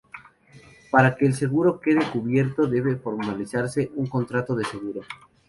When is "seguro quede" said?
1.35-1.99